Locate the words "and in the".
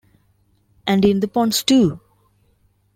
0.87-1.27